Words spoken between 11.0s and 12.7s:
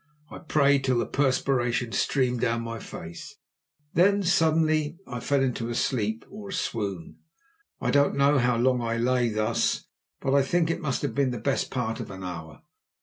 have been the best part of an hour.